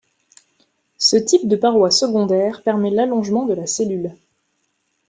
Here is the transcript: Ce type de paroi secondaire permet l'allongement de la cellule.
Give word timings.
Ce 0.97 1.15
type 1.15 1.47
de 1.47 1.55
paroi 1.55 1.91
secondaire 1.91 2.63
permet 2.63 2.89
l'allongement 2.89 3.45
de 3.45 3.53
la 3.53 3.67
cellule. 3.67 4.15